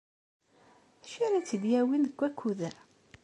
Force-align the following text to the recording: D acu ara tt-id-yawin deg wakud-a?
D 1.01 1.03
acu 1.03 1.19
ara 1.25 1.39
tt-id-yawin 1.45 2.03
deg 2.07 2.15
wakud-a? 2.19 2.71